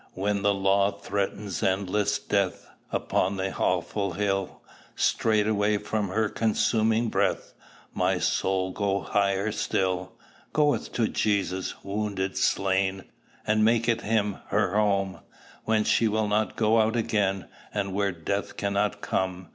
[0.15, 4.63] When the law threatens endless death Upon the awful hill,
[4.95, 7.53] Straightway from her consuming breath
[7.93, 10.13] My soul goes higher still,
[10.53, 13.03] Goeth to Jesus, wounded, slain,
[13.45, 15.19] And maketh him her home,
[15.65, 19.49] Whence she will not go out again, And where death cannot come.